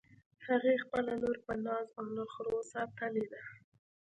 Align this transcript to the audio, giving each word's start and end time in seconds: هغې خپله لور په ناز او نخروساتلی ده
هغې 0.47 0.73
خپله 0.83 1.13
لور 1.21 1.37
په 1.45 1.53
ناز 1.65 1.87
او 1.99 2.05
نخروساتلی 2.17 3.25
ده 3.31 3.41